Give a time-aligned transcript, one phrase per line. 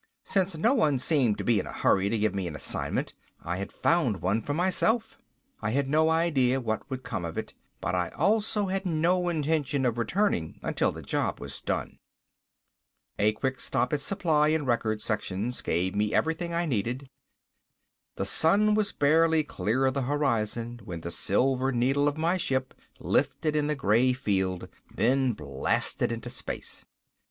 [0.23, 3.13] Since no one seemed to be in a hurry to give me an assignment
[3.43, 5.19] I had found one for myself.
[5.61, 9.29] I had no idea of what would come if it, but I also had no
[9.29, 11.99] intention of returning until the job was done.
[13.19, 17.07] A quick stop at supply and record sections gave me everything I needed.
[18.15, 22.73] The sun was barely clear of the horizon when the silver needle of my ship
[22.97, 26.85] lifted in the gray field, then blasted into space.